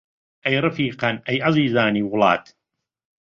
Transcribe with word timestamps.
ئەی 0.45 0.61
ڕەفیقان، 0.63 1.15
ئەی 1.27 1.39
عەزیزانی 1.47 2.07
وڵات! 2.11 2.45